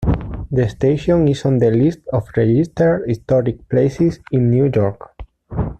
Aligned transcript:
The 0.51 0.67
station 0.67 1.27
is 1.27 1.45
on 1.45 1.59
the 1.59 1.69
List 1.69 1.99
of 2.11 2.27
Registered 2.35 3.07
Historic 3.07 3.69
Places 3.69 4.17
in 4.31 4.49
New 4.49 4.71
York. 4.73 5.13